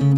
[0.00, 0.16] 文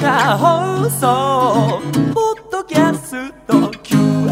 [0.00, 1.82] 化放送
[2.14, 4.30] ポッドキャスト QR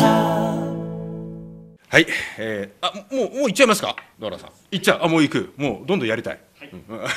[1.88, 2.06] はい、
[2.38, 3.96] えー、あもうもう行っちゃいますか？
[4.16, 4.50] ドアラさん。
[4.70, 5.00] 行っちゃう。
[5.02, 5.52] あもう行く。
[5.56, 6.40] もうどんどんやりたい、
[6.88, 7.08] わか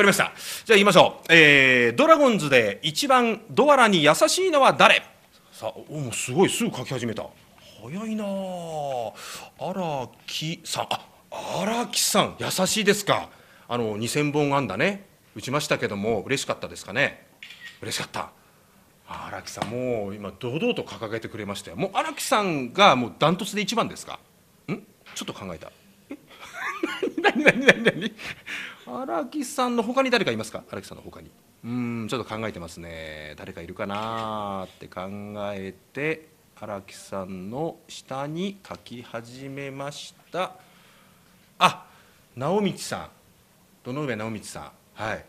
[0.00, 0.32] りました。
[0.64, 5.02] じゃあ言いましょう、えー、ドラゴンズで一番ドアラに優しいのは誰？
[5.52, 6.48] さあおもうすごい。
[6.48, 7.24] すぐ書き始めた。
[7.82, 9.12] 早いなあ。
[9.58, 10.84] 荒木さん。
[10.84, 11.00] あ
[11.62, 12.36] 荒木さん。
[12.38, 13.28] 優しいですか？
[13.72, 15.06] あの2000本安打ね。
[15.34, 17.26] 打ちましたけども嬉しかったですかね。
[17.80, 18.30] 嬉しかった。
[19.08, 21.78] 荒木さんもう今堂々と掲げてくれましたよ。
[21.78, 24.18] もう荒木さんがもうダントツで一番ですか？
[24.70, 24.74] ん？
[25.14, 25.72] ちょっと考えた。
[26.10, 26.18] え？
[27.22, 28.12] 何何何何？
[28.86, 30.64] 荒木さんの他に誰かいますか？
[30.70, 31.30] 荒木さんの他に。
[31.64, 33.32] うんちょっと考えてますね。
[33.38, 35.00] 誰かいるかなって考
[35.54, 36.28] えて
[36.60, 40.52] 荒木さんの下に書き始めました。
[41.58, 41.86] あ
[42.36, 43.21] 直道さん。
[43.84, 44.70] 堂上直道さん。
[44.94, 45.24] はい。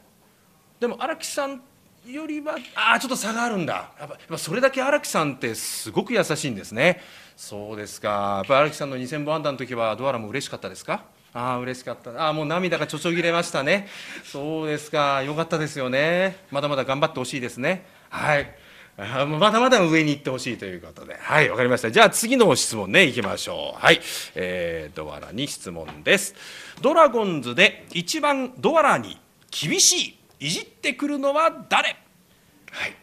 [0.80, 1.62] でも荒木さん
[2.05, 3.91] よりはああちょっと差があるんだ。
[3.99, 7.01] やっぱやっぱそれだけ荒木さんってすごく優しいんですね。
[7.37, 8.09] そうですか。
[8.37, 11.05] やっぱ荒木さんの2000本安打の時はドアラも嬉しかったですか？
[11.34, 12.12] ああ嬉しかった。
[12.12, 13.87] ああもう涙がちょちょぎれましたね。
[14.24, 15.24] そうですか。
[15.24, 16.37] よかったですよね。
[16.51, 17.85] まだまだ頑張ってほしいですね。
[18.09, 18.55] はい。
[18.96, 21.18] まだまだ上に行ってほしいということで。
[21.20, 21.90] はいわかりました。
[21.90, 23.84] じゃあ次の質問ねいきましょう。
[23.84, 23.99] はい、
[24.36, 26.36] えー、ドアラに質問です。
[26.82, 31.90] ドラゴンズで一番ドアラに厳しいいじってくるのは誰？
[32.70, 32.96] はい。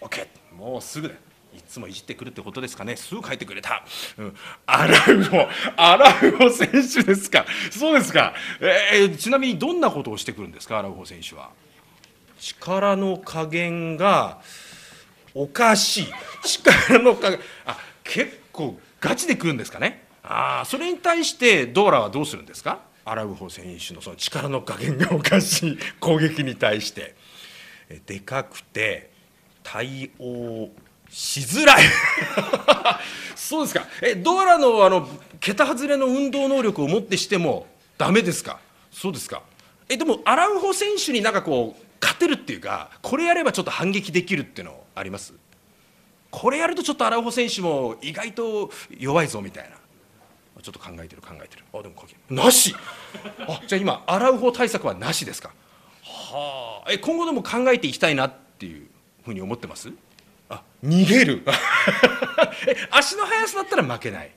[0.00, 0.26] あ OK
[0.56, 1.14] もうすぐだ。
[1.54, 2.96] いつもいじってくるってことですかね。
[2.96, 3.84] すぐ書いてくれた、
[4.18, 7.44] うん、アラウホアラウホ選手ですか。
[7.70, 10.78] そうですか、えー、ちなみにどんなことをしてくるんですか？
[10.78, 11.50] アラウホ選手は。
[12.38, 14.40] 力の加減が
[15.34, 16.06] おかしい。
[16.44, 20.04] 力の加減あ結構ガチでくるんですかね。
[20.22, 22.80] ああそれに対してドーラはどうするんですか？
[23.04, 25.78] アラウホ選手のその力の加減がおかしい。
[26.00, 27.14] 攻撃に対して。
[27.88, 29.10] えでかくて
[29.64, 30.68] 対応
[31.10, 31.84] しづらい。
[33.34, 33.86] そうですか。
[34.02, 35.08] えドアラのあの
[35.40, 37.66] 桁外れの運動能力をもってしても
[37.98, 38.60] ダメですか？
[38.92, 39.42] そうですか。
[39.88, 45.34] えでもアラウホ選手になんかこう勝てるっていうかこれやればちょっと反撃できるっていうのあります。
[46.30, 49.76] これやるとちょっとアラホ選手も意外と弱いぞみたいな。
[50.62, 51.64] ちょっと考えてる考えてる。
[51.74, 52.74] あでも書けなし。
[53.48, 55.50] あじゃあ今アラウホ対策はなしですか？
[56.02, 56.92] はあ。
[56.92, 58.86] え今後でも考えていきたいなっていう
[59.24, 59.90] ふうに思ってます？
[60.48, 61.42] あ逃げる。
[62.68, 64.30] え足の速さだったら負けない。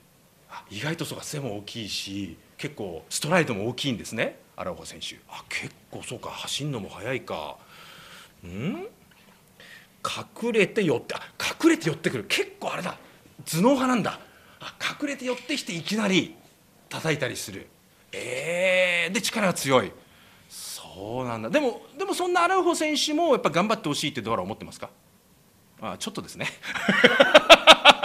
[0.70, 5.16] 意外とそうか背も大きいし結構ストライドも大きいんですね荒岡選手。
[5.28, 7.56] あ結構そうか走るのも速いか。
[8.42, 8.88] うん？
[10.42, 11.20] 隠れて寄ってあ
[11.62, 12.24] 隠れて寄ってくる。
[12.24, 12.96] 結構あれだ。
[13.44, 14.20] 頭脳派なんだ。
[14.60, 16.34] あ隠れて寄ってきていきなり
[16.88, 17.66] 叩いたりする。
[18.12, 19.92] えー、で力が強い。
[20.48, 21.50] そうなんだ。
[21.50, 24.90] でもでもそんなアラウホ選手もやっぱ頑張ってほしいってドアラ思ってますか？
[25.80, 26.46] あちょっとですね。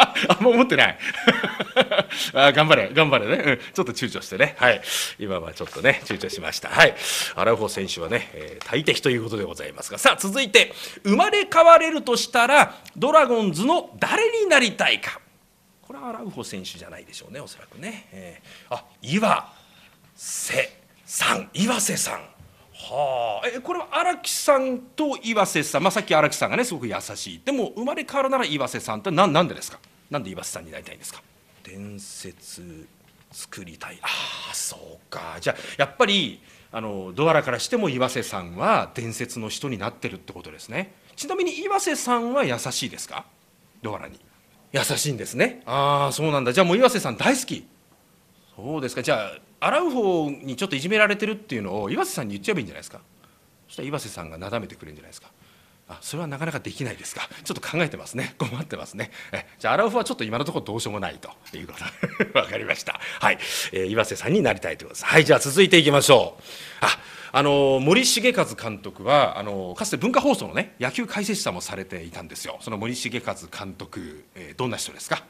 [0.30, 0.98] あんま思ってない。
[2.34, 4.56] あ頑張れ頑張れね、うん、ちょっと躊躇してね。
[4.58, 4.82] はい。
[5.20, 6.70] 今はちょっとね躊躇しました。
[6.70, 6.96] はい。
[7.36, 9.98] アラウホ選手はね、えー、大敵ということでございますが。
[9.98, 10.74] さあ続いて
[11.04, 15.20] 生まれ変われるとしたらドラゴンズの誰になりたいか。
[15.82, 19.52] これはアラウホ選手じゃないでしょうねおそらくね、えー、あ岩
[20.16, 21.50] 瀬さん。
[21.54, 22.14] 岩瀬さん。
[22.14, 22.22] は
[22.82, 23.21] あ、
[23.60, 27.42] これは荒木さんと岩瀬さん、まあ、さっき荒木さんがねすごく優しい。
[27.44, 29.80] でも生まれ変わるなら岩瀬さんってななんでですか？
[30.10, 31.22] なんで岩瀬さんになりたいんですか？
[31.64, 32.88] 伝説
[33.32, 34.00] 作りたい。
[34.02, 34.08] あ
[34.52, 35.38] あそうか。
[35.42, 36.42] じゃあやっぱり
[36.72, 40.94] あのドアラからしても岩瀬さんは伝説の人になってるってことですね。
[41.16, 43.26] ちなみに岩瀬さんは優しいですか？
[43.82, 44.20] ドアラに。
[44.74, 45.64] 優しいんですね。
[45.66, 46.54] ああそうなんだ。
[46.54, 47.68] じゃあもう岩瀬さん大好き。
[48.56, 49.04] そうですか。
[49.04, 53.02] じゃあ洗う方にちょっといじめられてるっていうのを岩瀬さんに言っちゃえばいいんじゃないですか？
[53.72, 55.30] そしたら岩瀬さんがなだめてくれるんじゃないですか。
[55.88, 57.22] あそれはなかなかできないですか。
[57.46, 58.36] ちょっと考えてますね。
[58.38, 59.12] 困ってますね。
[59.32, 61.32] えじゃあアラフはちょっと今のところどうしようもないと。
[61.58, 61.74] いうこ
[62.34, 63.00] と わかりました。
[63.22, 63.38] はい、
[63.72, 65.06] えー、岩瀬さんになりたいということです。
[65.06, 66.44] はいじゃあ続いていきましょう。
[66.82, 67.00] あ
[67.32, 72.58] あの森重和監督はあのかつて文化放送のね野球解説者もされていたんですよ。
[72.60, 75.24] その森重和監督、えー、どんな人ですか？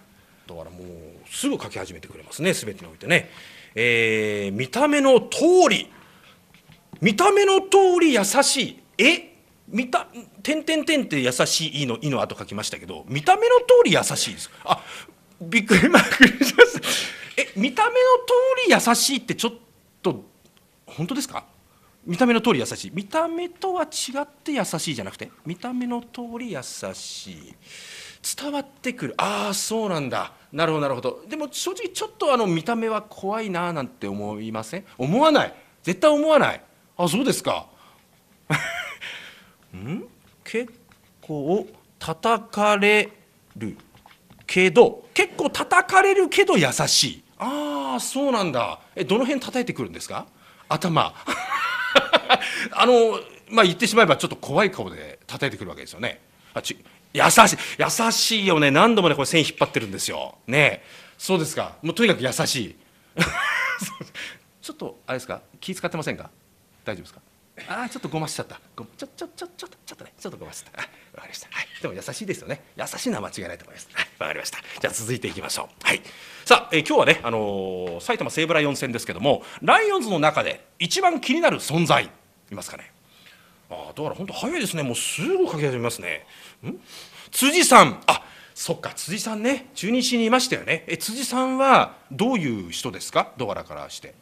[0.47, 3.29] だからもうすぐ書き始めてくれますね全てにおいてね。
[3.75, 5.91] えー、見た目の通り。
[7.01, 8.83] 見た目の通り優しい。
[8.97, 9.31] え？
[9.67, 10.07] 見た
[10.43, 14.83] 点点点って優しい「い」の「い」の後書きましたけど見た目の通り優しいですあ
[15.39, 16.81] びっくりマークします
[17.37, 19.53] え見た目の通り優しいってちょっ
[20.01, 20.25] と
[20.85, 21.45] 本当ですか？
[22.05, 22.91] 見た目の通り優しい。
[22.93, 23.87] 見た目とは違
[24.19, 26.59] って優しいじゃなくて見た目の通り優
[26.93, 27.55] しい。
[28.37, 29.13] 伝わってくる。
[29.17, 30.33] ああそうなんだ。
[30.51, 31.23] なるほどなるほど。
[31.29, 34.85] でも正直ちょっとあの見た目は怖いななんて思いません？
[34.97, 35.53] 思わない。
[35.83, 36.61] 絶対思わない。
[37.01, 37.65] ああそうですか。
[39.73, 40.03] ん？
[40.43, 40.71] 結
[41.19, 41.67] 構
[41.97, 43.09] 叩かれ
[43.57, 43.75] る
[44.45, 47.23] けど結構叩かれるけど優しい。
[47.39, 48.79] ああそうなんだ。
[48.95, 50.27] えどの辺叩いてくるんですか？
[50.69, 51.15] 頭。
[52.73, 53.19] あの
[53.49, 56.21] まあ言ってしまえばちょっと怖い顔で叩いてくるわけですよね。
[56.53, 56.77] あち
[57.13, 58.69] 優しい優しいよね。
[58.69, 60.37] 何度もねこれ線引っ張ってるんですよ。
[60.45, 60.83] ね。
[61.17, 61.77] そうですか。
[61.81, 62.75] もうとにかく優しい。
[64.61, 65.41] ちょっとあれですか？
[65.59, 66.29] 気使ってませんか？
[66.91, 67.21] 大丈夫ですか？
[67.67, 68.59] ああちょっとごましちゃった。
[68.75, 70.13] ごちょちょちょちょちょっとね。
[70.19, 70.79] ちょっとごましちゃった。
[70.79, 70.89] わか
[71.23, 71.47] りました。
[71.51, 71.67] はい。
[71.81, 72.63] でも優しいですよね。
[72.77, 73.89] 優しいのは間違いないと思います。
[73.93, 74.07] はい。
[74.19, 74.57] わかりました。
[74.79, 75.85] じゃあ続いていきましょう。
[75.85, 76.01] はい。
[76.45, 82.09] さあ、えー、今日はねあのー、埼玉西武ライオン戦ですけどもライオンズの中で一番気になる存在
[82.51, 82.91] いますかね？
[83.69, 84.83] ああだから本当早いですね。
[84.83, 86.25] もうすぐ書き始めますね。
[86.65, 86.75] ん？
[87.31, 88.01] 辻さん。
[88.07, 88.23] あ
[88.55, 88.91] そっか。
[88.95, 89.69] 辻さんね。
[89.75, 90.83] 中日にいましたよね。
[90.87, 93.33] え辻さんはどういう人ですか？
[93.37, 94.13] ドアラからして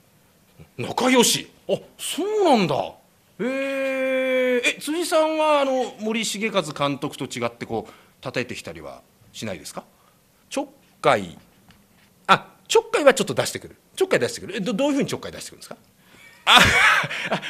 [0.77, 1.49] 仲良し。
[1.67, 2.75] あそうなんだ。
[3.39, 9.01] えー、え辻さんはあの森重和監督と違ってこう叩いてきたりは
[9.31, 9.83] しないですか？
[10.49, 10.67] ちょっ
[11.01, 11.37] かい。
[12.27, 13.75] あちょっかいはちょっと出してくる。
[13.95, 14.57] ちょっかい出してくる？
[14.57, 15.77] えどどういうふうにちょっかい出してくるんですか？
[16.45, 16.59] あ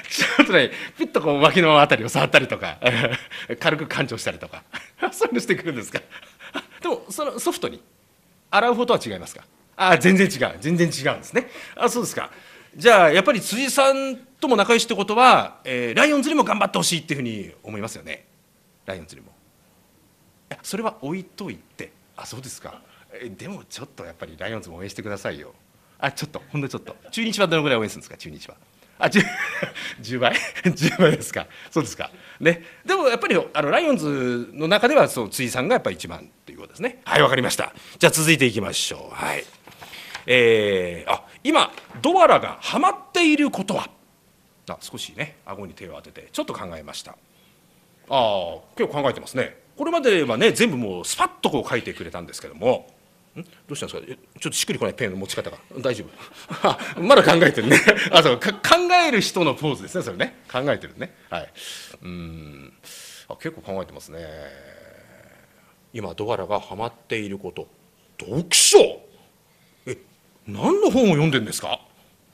[0.09, 2.79] ちょっとねピッとこう脇のあたりを触ったりとか
[3.59, 4.63] 軽く感情したりとか。
[5.13, 6.01] そういうのしてくるんですか？
[6.81, 7.81] でもそのソフトに？
[8.51, 9.44] 洗う方とは違いますか？
[9.77, 10.57] あ全然違う。
[10.59, 11.50] 全然違うんですね。
[11.75, 12.29] あそうですか
[12.75, 18.25] じゃあやっぱり辻さんとも仲良しってことは、えー、ライオンズにも頑張ってほしいっていうふうに思いますよね。
[18.86, 19.27] ライオンズにも。
[20.51, 21.92] いやそれは置いといて。
[22.16, 22.81] あそうですか、
[23.13, 25.54] え、でもちょっとやっぱりライオンズも応援してくださいよ。
[25.98, 26.95] あちょっとほんのちょっと。
[27.12, 28.18] 中日はどのぐらい応援するんですか？
[28.18, 28.56] 中日は。
[29.01, 30.33] あ 10, 倍
[30.63, 31.48] 10倍ですか？
[31.71, 32.12] そうですか。
[32.42, 32.63] ね。
[32.86, 37.01] でもやっぱりあのライオンズの中ではそう辻さんがやっぱり一番ということですね。
[37.06, 37.74] はいわかりました。
[37.98, 39.16] じゃあ続いていきましょう。
[39.16, 39.45] はい。
[40.31, 41.71] えー、あ今
[42.03, 43.89] ドアラがハマっていることは？
[44.69, 47.13] あ少しね顎に手を当ててちょっと考えました。
[47.13, 47.15] あ
[48.09, 49.57] あ結構考えてますね。
[49.75, 52.91] これまではね全部もうスパッとこう書いてくれたんですけども。
[53.35, 53.41] ん？
[53.41, 54.05] どうしたんですか？
[54.39, 55.57] ちょっとしっくりこないペンの持ち方が。
[55.79, 56.05] 大丈
[56.95, 57.01] 夫？
[57.01, 57.79] まだ考えてるね。
[58.13, 58.49] あそう考
[59.07, 60.35] える人のポーズですねそれね。
[60.51, 61.11] 考えてるね。
[61.31, 61.49] はい。
[62.03, 62.73] うん。
[63.29, 64.19] あ結構考えてますね。
[65.91, 67.67] 今ドアラがハマっていること。
[68.19, 68.77] 読書！
[70.53, 71.79] 何の本を読んでるんですか？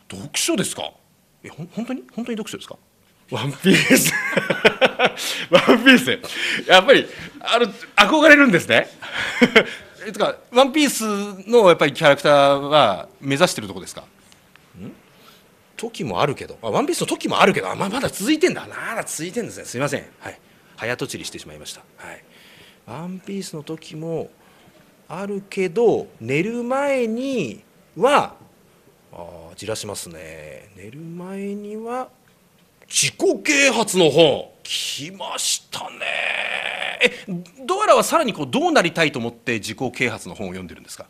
[0.09, 0.91] 読書ですか？
[1.43, 2.03] えほ本当に？
[2.13, 2.77] 本当に読書ですか？
[3.31, 4.13] ワンピース。
[5.49, 6.11] ワンピース。
[6.69, 7.05] やっぱり
[7.41, 7.65] あの
[7.95, 8.87] 憧れるんですね。
[10.13, 11.03] とかワンピース
[11.49, 14.03] のやっぱりキャラクターは目指してるとこですか？
[15.75, 16.57] 時もあるけど。
[16.61, 17.69] あワンピースの時もあるけど。
[17.69, 18.65] あまあまだ続いてんだ。
[18.67, 19.65] まだ続いてんですね。
[19.65, 20.05] すいません。
[20.19, 20.39] はい。
[20.77, 21.81] 早とちりしてしまいました。
[21.97, 22.23] はい。
[22.85, 24.29] ワンピースの時も
[25.09, 27.64] あるけど寝る前に
[27.97, 28.35] は
[29.13, 30.69] あじらしますね。
[30.75, 32.09] 寝る前には
[32.87, 34.51] 自己啓発の本。
[34.63, 35.95] 来ましたね。
[37.01, 37.25] え
[37.65, 41.05] ドアラはさらにこうどうなりたいと思って自己啓発の本を読んでるんですか？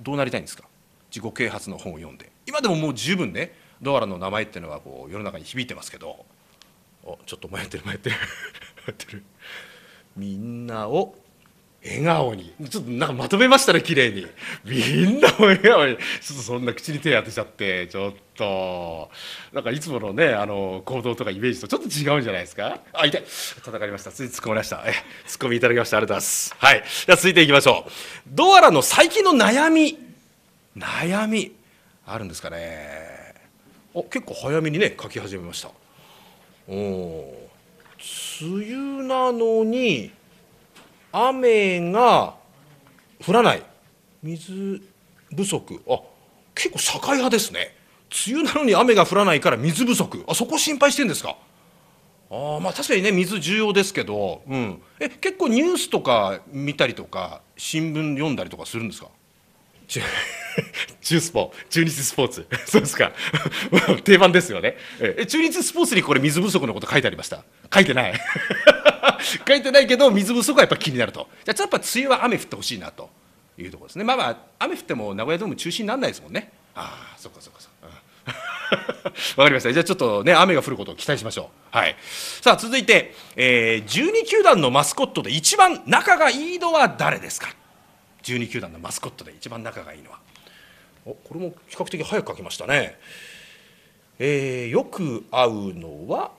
[0.00, 0.64] どうなりたいんですか？
[1.14, 2.30] 自己啓発の本を読んで。
[2.46, 6.26] 今でももう十分ねドアラの名前っていうのはこう世の中に響いてますけど。
[7.04, 8.16] おちょっと迷ってる迷ってる
[8.86, 9.24] 迷ってる。
[10.16, 11.16] みんなを
[11.84, 12.54] 笑顔に。
[12.70, 14.26] ちょっとなんかまとめましたね綺麗に。
[14.64, 15.96] みんなを笑顔に。
[15.96, 19.10] ちょっとそんな口に手当てちゃってちょっと。
[19.52, 22.80] なんかいつものねあの行動とかイメージとちょっと違うんじゃないですか？
[22.92, 23.24] あ痛い。
[23.64, 24.12] 叩かれました。
[24.12, 24.82] つい突っ込みました。
[24.86, 24.92] え
[25.26, 25.96] 突っ込みいただきました。
[25.96, 26.54] ありがとうございます。
[26.56, 26.84] はい。
[27.06, 27.90] じゃあ続いていきましょう。
[28.28, 29.98] ドアラの最近の悩み。
[30.76, 31.52] 悩み。
[32.06, 33.34] あるんですかね？
[33.94, 35.70] お結構早めにね書き始めました。
[36.68, 37.48] おお
[38.40, 40.10] 梅雨なのに
[41.12, 42.34] 雨が
[43.24, 43.62] 降らない。
[44.22, 44.82] 水
[45.36, 45.80] 不足。
[45.88, 46.00] あ
[46.54, 47.74] 結構社会派ですね。
[48.28, 50.24] 梅雨なのに雨が降らないから水不足。
[50.28, 51.36] あそこ心配してんですか？
[52.30, 59.08] あまあ確かにね水重要ですけど、うん、え結構ニュースとか見たりとか新聞読んだりとかするんですか？
[61.02, 62.46] 中 スポ中日スポーツ。
[62.66, 63.12] そうですか。
[64.04, 64.76] 定番ですよね。
[65.00, 67.42] え中日スポーツにこれ水不足のこと書いてありました？
[67.72, 68.14] 書いてない
[69.46, 71.28] 書いてないけど水不足はやっぱ気になると。
[71.44, 73.10] じゃあちょっとやっぱ梅雨は雨降ってほしいなと
[73.58, 74.04] いうところですね。
[74.04, 76.52] まあまあ雨降っても名古屋ドーム中止にならないですもんね。
[76.74, 78.02] ああそっかそっかそっか。
[79.36, 79.72] わかりました。
[79.72, 81.76] じゃあちょっとね雨が降ることを期待しましょう。
[81.76, 81.96] はい。
[82.40, 87.48] さあ続いて、えー、12球団のマスコットで一番仲がいいのは誰ですか
[88.22, 90.18] ？12球団のマスコットで一番仲がいいのは。
[91.04, 92.98] おこれも比較的早く書きましたね。
[94.18, 96.30] えー、よく会うのは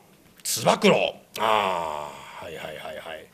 [0.44, 1.16] つば九郎。
[1.40, 3.28] ああはいはいはいはい。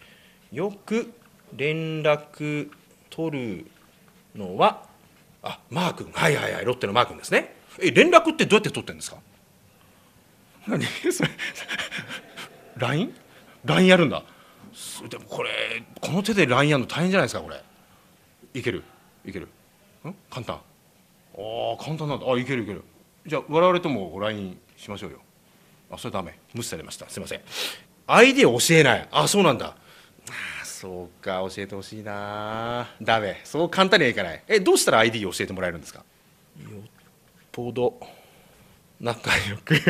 [0.51, 1.11] よく
[1.55, 2.69] 連絡
[3.09, 3.65] 取る
[4.35, 4.83] のは
[5.41, 6.11] あマー君。
[6.13, 6.65] はいはいはい。
[6.65, 7.55] ロッテのマー君ですね。
[7.81, 9.17] え連絡ってどうやって取ってるんですか？
[10.67, 10.85] 何？
[11.11, 11.29] それ
[12.77, 13.15] LINE?
[13.65, 14.23] LINE やるんだ。
[14.73, 15.49] そでもこれ
[15.99, 17.63] この手で LINE やるの大変じゃないですかこれ。
[18.53, 18.83] いける？
[19.25, 19.47] いける？
[20.07, 20.13] ん？
[20.29, 20.55] 簡単？
[20.55, 20.59] あ
[21.79, 22.31] あ簡単なんだ。
[22.31, 22.83] あいけるいける。
[23.25, 25.19] じゃあ我々とも LINE しましょうよ。
[25.89, 26.37] あそれダメ。
[26.53, 27.09] 無視されました。
[27.09, 27.41] すいません
[28.13, 29.07] ID を教えない。
[29.11, 29.75] あそうなんだ。
[30.61, 32.87] あそうか教えてほしいな。
[33.01, 33.41] ダメ。
[33.43, 34.43] そう簡単にはいかない。
[34.47, 35.99] えどうしたら ID を教えてもらえるんですか？
[35.99, 36.05] よ
[36.77, 36.81] っ
[37.51, 37.99] ぽど
[38.99, 39.75] 仲良く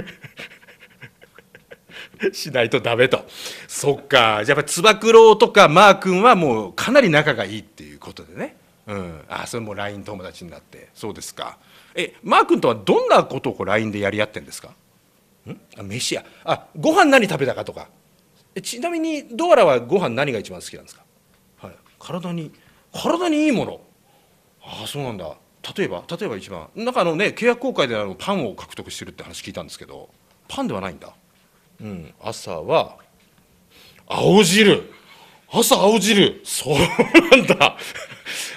[2.33, 3.25] しないとダメと。
[3.67, 4.43] そっか。
[4.45, 8.55] じゃあやっぱつば九郎とかマー君はもうかなり仲がいいっていうことでね。
[8.87, 9.21] うん。
[9.29, 10.89] あそれも LINE 友達になって。
[10.93, 11.57] そうですか。
[11.95, 14.69] えマー君とはどんなことをこう LINE でやり合ってんですか？
[15.47, 15.59] ん？
[15.77, 17.87] あ飯やあご飯何食べたかとか。
[17.87, 17.98] え
[18.61, 21.03] ちなみにドアラはご飯何が一番好きなんですか、
[21.57, 22.51] はい、体に
[22.93, 23.81] 体にいいもの。
[24.63, 25.35] ああそうなんだ。
[25.77, 26.69] 例えば例えば一番。
[26.75, 30.09] なんかあのね契約公開であのパンを獲得してるって話聞いたんですけど
[30.47, 31.13] パンではないんだ。
[31.81, 32.13] うん。
[32.21, 32.97] 朝は
[34.07, 34.91] 青汁。
[35.51, 36.41] 朝青汁。
[36.43, 36.77] そう
[37.37, 37.77] なんだ。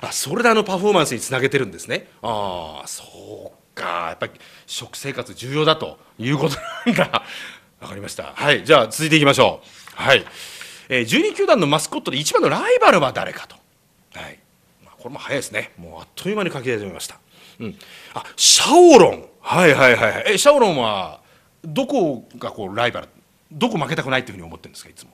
[0.00, 2.08] あそれであのパフォーマンスにつなげてるんですね。
[2.22, 4.08] ああそうか。
[4.08, 4.32] やっぱり
[4.66, 6.56] 食生活重要だということ
[6.86, 7.22] なんだ。
[7.82, 8.32] わかりました。
[8.34, 8.64] はい。
[8.64, 9.60] じゃあ続いていきましょ
[9.98, 10.00] う。
[10.00, 10.24] はい、
[10.88, 13.56] えー、12球団のマスコットで一番のライバルは誰かと。
[14.14, 14.38] はい。
[14.98, 15.72] これも早いですね。
[15.76, 17.18] もうあっという間に書き始めました、
[17.58, 17.76] うん、
[18.14, 19.26] あシャオロン。
[19.40, 20.24] はいはいはいはい。
[20.28, 21.20] えシャオロンは
[21.64, 23.08] どこがこうライバル？
[23.50, 25.10] どこ負けたくないっていうふうに思ってるんですかいつも？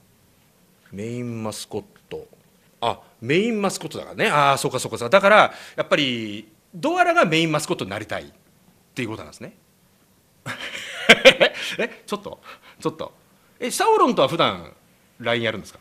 [0.93, 2.27] メインマスコット。
[2.83, 4.29] あメインマスコットだからね。
[4.29, 5.09] ああそうかそうか。
[5.09, 8.27] だからやっぱりドアラがメインマスコットになりたいっ
[8.95, 9.57] ていうことなんですね
[11.79, 12.41] えちょっと
[12.81, 13.13] ちょっと。
[13.61, 14.73] えシャオロンとは普段
[15.21, 15.81] LINE やるんですか？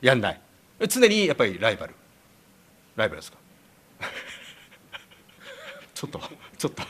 [0.00, 0.40] やんない。
[0.88, 1.94] 常にやっぱりライバル。
[2.96, 3.38] ライバルですか？
[5.94, 6.20] ちょっと
[6.58, 6.82] ちょっと。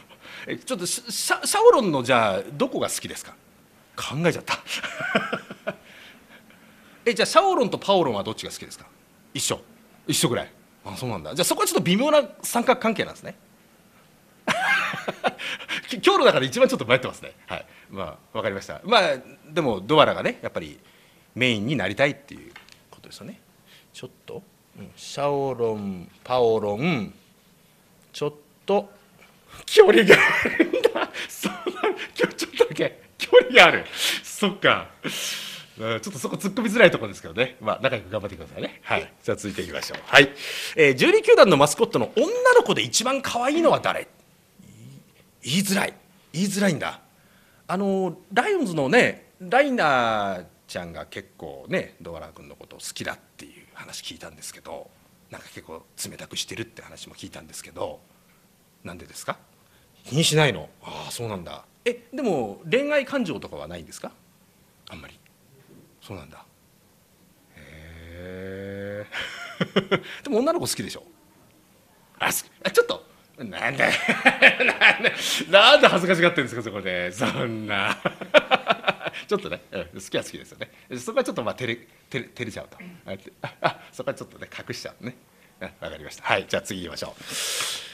[0.48, 3.34] えちょっとシャシャオロンのじゃあどこが好きですか？
[3.96, 4.58] 考えちゃった。
[7.04, 8.86] えじゃあシャオロンとパオロンはどっちが好きですか？
[9.34, 9.60] 一緒。
[10.06, 10.52] 一緒ぐらい。
[10.84, 11.34] あそうなんだ。
[11.34, 13.36] じゃあそこはちょっと微妙な三角関係なんですね。
[15.92, 17.32] 今日の中で一番ちょっと迷ってますね。
[17.46, 17.66] はい。
[17.90, 18.80] まあわかりました。
[18.84, 19.02] まあ
[19.48, 20.78] でもドアラがねやっぱり
[21.34, 22.52] メインになりたいっていう
[22.90, 23.40] ことですよね。
[23.92, 24.42] ちょっと
[24.96, 27.14] シャオロンパオロン
[28.12, 28.90] ちょっと
[29.64, 31.10] 距離があるんだ。
[31.28, 31.52] そう
[32.18, 33.84] 今日ちょっとだけ距離がある。
[34.22, 34.88] そっか。
[35.76, 38.80] ちょっとそこ突っ込みづらいところですけどね、まあ、仲良く頑張ってくださいね。
[38.82, 39.98] はい、じゃあ続いていきましょう。
[40.06, 40.30] はい、
[40.74, 42.26] えー、12球団のマスコットの女
[42.56, 44.08] の子で一番可愛いのは誰？
[45.42, 45.94] 言いづらい。
[46.32, 47.00] 言いづらいんだ。
[47.68, 54.88] あのライオンズのねライナーちゃんが結構ねドアラ君のことを好きだっていう話聞いたんですけど
[55.30, 58.00] なんか結構冷たくしてるって話も聞いたんですけど
[58.84, 59.36] なんでですか？
[60.04, 60.68] 気にしないの。
[60.82, 61.64] ああそうなんだ。
[61.84, 64.12] えでも恋愛感情とかはないんですか？
[64.88, 65.18] あんまり。
[66.00, 66.44] そうなんだ。
[67.56, 69.06] へえ。
[70.22, 71.02] でも女の子好きでしょ？
[72.18, 73.04] あちょっと
[73.38, 73.84] なんで
[75.50, 77.12] なんで恥ずかしがってるんですかそこで。
[77.12, 77.98] そんな。
[79.28, 80.70] ちょっとね、うん、好きは好きですよね。
[80.98, 82.78] そこはちょっとまあ照れ照れ照れちゃうと。
[83.42, 85.16] ああそこはちょっとね隠しちゃうね。
[85.60, 86.24] わかりました。
[86.24, 87.14] はいじゃあ次行きましょ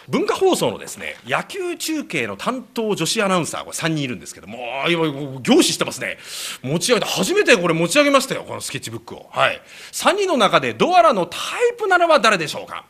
[0.09, 0.11] う。
[0.11, 4.59] 文化放送のですね野球中継の担当女子アナウンサーこれ3人いるんですけども
[4.89, 5.07] 今
[5.41, 6.19] 凝視してますね。
[6.63, 9.29] 持ち上げて初めてこれ持ち上げましたよこのスケッチブックを。
[9.33, 9.61] はい。
[9.91, 12.85] 3人の中でドアラのタイプなのは誰でしょうか？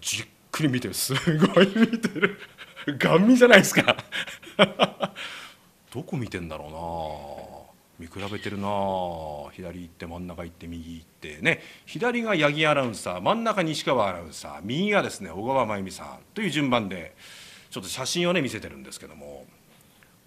[0.00, 0.94] じっくり見てる。
[0.94, 2.38] すごい見てる。
[2.98, 3.96] ガン見じゃないですか。
[5.92, 8.06] どこ見てんだろうな。
[8.06, 8.68] 見比べてるな。
[9.52, 11.38] 左行って真ん中行って右行って。
[11.42, 11.62] ね。
[11.84, 13.20] 左が八木アナウンサー。
[13.20, 14.60] 真ん中西川アナウンサー。
[14.62, 16.18] 右がですね小川真由美さん。
[16.34, 17.14] という順番で
[17.70, 19.46] ちょっと写真をね見せてるんですけども。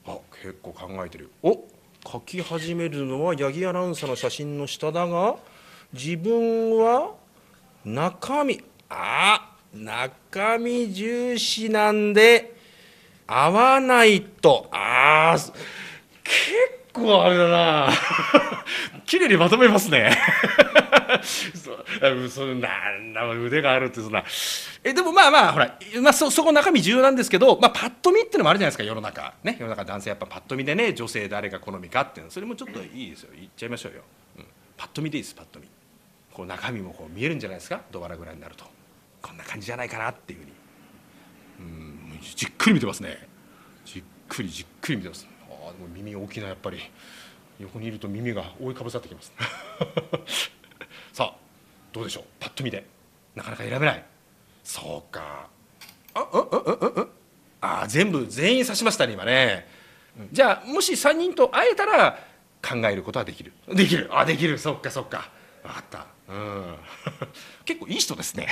[0.05, 1.31] あ結構考えてる。
[1.41, 1.67] お
[2.05, 5.38] 書き始めるのは八木アナウンサーの写真の下だが
[5.93, 7.15] 自分は
[7.86, 8.63] 中身。
[8.89, 12.55] あ中身重視なんで
[13.27, 14.67] 合わないと。
[14.71, 15.53] ああ結
[16.93, 17.89] 構あれだな。
[19.05, 20.17] 綺麗にまとめますね。
[21.23, 24.23] そそなんだ腕があるってそんな。
[24.83, 29.33] えでもまあまあほら、まあ、そそこ中身重要なんですけど、まあ、パッと見っていうのもあるじゃないですか世の中。
[29.43, 32.31] ね世の中男性やっぱパッと見でね女性誰が好みかっていうの。
[32.31, 33.29] それもちょっといいですよ。
[33.35, 34.01] 言っちゃいましょうよ、
[34.38, 34.45] うん、
[34.77, 35.67] パッと見でいいですパッと見。
[36.33, 37.81] こう中身もこう見えるんじゃないですか。
[37.91, 38.78] ドバラぐらいになると。
[39.21, 40.51] こんな感じじゃないかなっていうふうに。
[41.59, 43.27] うんじっくり見てますね。
[43.85, 45.27] じっくりじっくり見てます。
[45.49, 46.79] あでも耳大きなやっぱり
[47.59, 49.31] 横にいると耳が覆いかぶさってきます。
[51.13, 51.35] さあ
[51.91, 52.23] どうでしょう？
[52.39, 52.85] パッと見で
[53.35, 54.05] なかなか選べない。
[54.63, 55.49] そうか。
[56.13, 57.07] あああ
[57.61, 59.67] ああ全部全員指しましたね今ね。
[60.31, 62.19] じゃあもし3人と会えたら
[62.61, 63.53] 考えることはできる。
[63.67, 64.09] できる。
[64.11, 64.57] あできる。
[64.57, 65.29] そっかそっか。
[65.63, 66.06] 分かった。
[66.30, 66.75] うん。
[67.66, 68.48] 結構いい人ですね。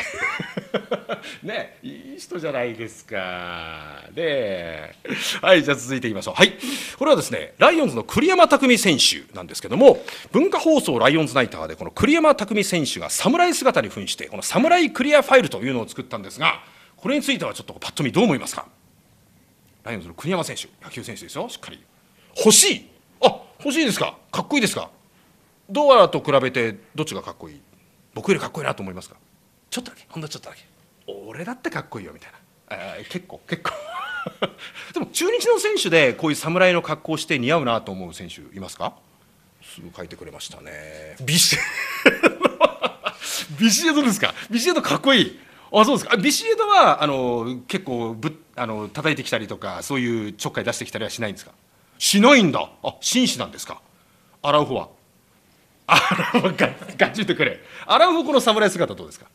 [1.44, 4.04] ねいい人じゃないですか。
[4.16, 4.96] ね
[5.42, 6.34] はいじゃあ続いていきましょう。
[6.36, 6.54] はい。
[6.98, 16.64] これはですねライオンズの栗山巧選手なんですけども文化放送ライオンズナイターでこの栗山巧選手が侍姿に扮してこの侍クリアファイルというのを作ったんですが
[16.96, 18.68] これについてはちょっとパッと見どう思いますか？
[19.84, 21.82] ライオンズの栗山選手野球選手ですよしっかり。
[22.38, 22.90] 欲しい。
[23.22, 24.18] あ欲しいですか？
[24.32, 24.90] かっこいいですか？
[25.70, 27.62] ドアと比べてどっちがかっこいい？
[28.14, 29.16] 僕よりかっこいいなと思いますか？
[29.70, 30.06] ちょっとだけ。
[30.10, 30.62] ほんのちょっとだけ。
[31.08, 32.38] 俺だってかっこいいよみたいな。
[33.10, 33.72] 結構結構。
[34.94, 38.94] でも中日の選手でこういう侍の格好をして似合うなと思う選手いますか？
[39.62, 41.16] すぐ書いてくれましたね。
[41.22, 41.60] ビシエ
[42.30, 42.38] ド。
[43.60, 44.34] ビシエドですか？
[44.50, 45.40] ビシエドかっこいい。
[45.72, 46.16] あそうですか。
[46.18, 51.52] ビシエドはあの結構ぶあの叩いてきたりとかそういうちょっかい出してきたりはしないんですか？
[52.00, 52.70] しないんだ。
[52.84, 53.82] あ紳士なんですか？
[54.42, 54.90] 洗う方は。
[55.88, 56.00] あ
[56.58, 57.60] ガガチンとくれ。
[57.86, 59.26] 洗う方この侍姿どうですか？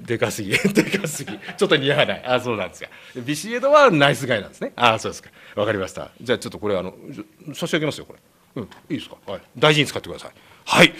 [0.00, 0.50] でかすぎ。
[0.50, 1.38] でかすぎ。
[1.56, 2.24] ちょっと似合わない。
[2.24, 2.88] あそうなんですか。
[3.24, 4.72] ビシエドはナイスガイなんですね。
[4.76, 5.28] あそうですか。
[5.56, 6.10] わかりました。
[6.20, 6.94] じゃあちょっとこれあの
[7.54, 8.18] 差し上げますよこれ。
[8.56, 8.62] うん。
[8.64, 9.16] いいですか？
[9.26, 9.40] はい。
[9.58, 10.30] 大事に使ってください。
[10.64, 10.94] はい。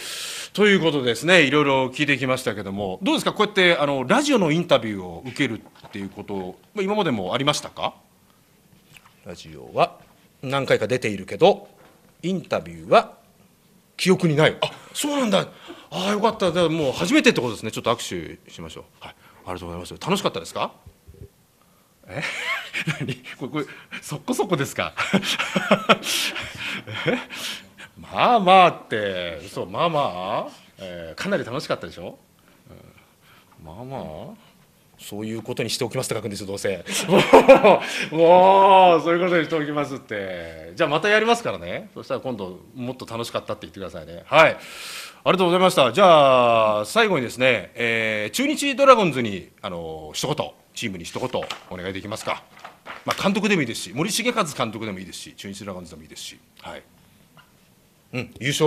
[0.53, 3.33] ということですねいろいろ聞いてきましたけどもどうですか？
[3.33, 7.95] こうやってあのラジオのインタビューを受けるっていうこと今までもありましたか？
[9.25, 9.99] ラジオは
[10.43, 11.69] 何回か出ているけど
[12.23, 13.20] インタビューは
[14.01, 14.57] 記憶にない。
[14.63, 15.41] あそうなんだ。
[15.91, 16.51] ああよかった。
[16.51, 17.71] じゃもう初めてってことですね。
[17.71, 18.85] ちょっと握手しましょう。
[19.05, 19.15] はい。
[19.45, 19.93] ありがとうございます。
[20.01, 20.73] 楽しかったですか？
[22.07, 22.23] え？
[22.99, 23.15] 何？
[23.39, 23.67] これこれ
[24.01, 24.95] そこそこですか？
[28.01, 29.41] まあまあって。
[29.49, 32.19] そうまあまあ、えー、かなり楽しかったでしょ、
[33.61, 33.99] うん、まあま
[34.33, 34.35] あ？
[35.01, 36.77] そういうことにしておきますって書くんですよどうせ。
[38.13, 40.73] もうそういうことにしておきますって。
[40.77, 41.91] じゃあまたやりますからね。
[41.95, 44.25] そしたら今度もっと楽しかったって言ってくださいね。
[44.27, 44.51] はい。
[44.51, 44.57] あ
[45.27, 45.91] りがとうございました。
[45.93, 52.43] じゃあ最後にですね、えー、中日ドラゴンズにあの一言チームに一言お願いできますか。
[53.07, 56.39] まあ監督でもいいですし森重和監督でもいいですし中日ドラゴンズでもいいですし。
[56.61, 56.83] はい。
[58.13, 58.67] うん優勝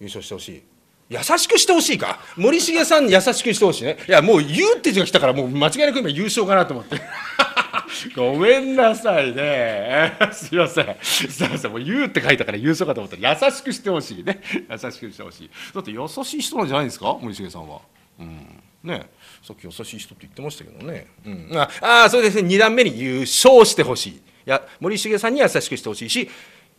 [0.00, 0.62] 優勝してほしい。
[1.08, 2.20] 優しくしてほしいか？
[2.36, 3.98] 森重さん優しくしてほしいね。
[4.06, 7.00] いやもう「言う」って字が来たからもう間違いなく今優勝かなと思って。
[8.14, 10.16] ごめんなさいね。
[10.32, 10.96] すいません。
[11.02, 11.70] すいません。
[11.70, 14.40] もう「言う」って書いたから優勝かと思ったら優しくしてほしいね。
[14.70, 15.50] 優しくしてほしい。
[15.74, 17.16] だって優しい人なんじゃないですか？
[17.20, 17.80] 森重さんは。
[18.20, 18.62] うん。
[18.84, 19.06] ね。
[19.42, 21.68] さっき優しい人って言ってましたけどね、うん、あ
[22.04, 22.48] あそうですね。
[22.48, 24.12] 2段目に優勝してほしい。
[24.12, 24.14] い
[24.46, 26.28] や森重さんに優しくしてほしいし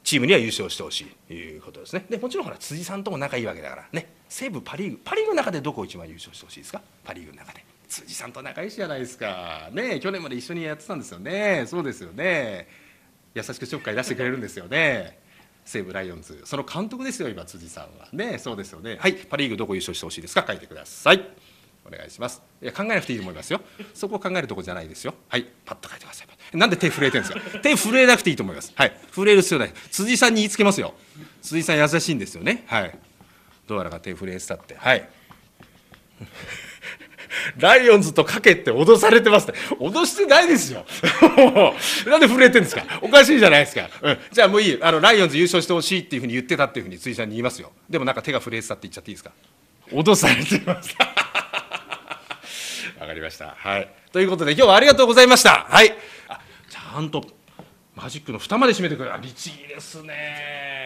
[0.03, 2.05] チームには優勝してほしいということですね。
[2.09, 4.07] でもちろんほら辻さんとも仲いいわけだからね。
[4.27, 6.81] 西武パ・リーグパ・リーグの中でどこを一番優勝してほしいですか？
[7.03, 7.63] パ・リーグの中で。
[7.87, 9.69] 辻さんと仲良しじゃないですか。
[9.71, 11.65] ね去年まで一緒にやってたんですよね。
[11.67, 12.67] そうですよね。
[13.35, 15.19] 優しくちょっかい出してくれるんですよね。
[15.65, 16.41] 西武ライオンズ。
[16.45, 18.07] その監督ですよ今辻さんは。
[18.13, 18.97] ねそうですよね。
[18.99, 19.13] はい。
[19.13, 20.45] パ・リーグどこ優勝してほしいですか？
[20.47, 21.23] 書いてください
[21.93, 22.41] お願いします。
[22.61, 23.61] いや考えなくていいと思いますよ。
[23.93, 25.13] そこを考えるとこじゃないですよ。
[25.27, 25.45] はい。
[25.65, 26.57] パッと書いてください。
[26.57, 28.71] なんで手震えてるんですか手震えなくていいと思います。
[28.75, 28.97] はい。
[29.13, 29.73] 震える必要ない。
[29.91, 30.93] 辻さんに言いつけますよ。
[31.41, 32.63] 辻さん優しいんですよね。
[32.67, 32.97] はい。
[33.67, 34.75] どうやらが手震えてたって。
[34.77, 35.07] はい。
[37.57, 39.59] ライオンズとかけって脅されてますって。
[39.75, 40.85] 脅してないですよ。
[42.07, 42.83] なんで震えてんですか？
[43.01, 44.77] おかしいじゃないですか、うん、じゃあもういい。
[44.81, 47.71] あのライオンズ優勝してほしいっていうふうに言ってたっていうふうに辻さんに言いますよ。
[47.89, 49.31] でもなんか手が震えてたって言っちゃっていいですか？
[49.91, 50.95] 脅されてます。
[52.99, 53.55] わかりました。
[53.57, 53.89] はい。
[54.11, 55.65] ということで今日はありがとうございました。
[55.69, 55.93] はい。
[56.27, 57.25] あちゃんと
[57.95, 59.11] マジックの蓋まで閉めてくれ。
[59.11, 60.78] る律儀ですね。